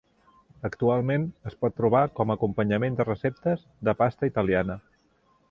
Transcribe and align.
Actualment 0.69 1.27
es 1.49 1.57
pot 1.65 1.75
trobar 1.81 2.01
com 2.21 2.33
acompanyament 2.37 2.99
de 3.01 3.07
receptes 3.11 3.63
de 3.91 3.97
pasta 4.01 4.33
italiana. 4.33 4.81